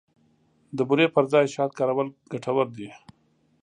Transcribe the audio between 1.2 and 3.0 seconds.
ځای شات کارول ګټور دي.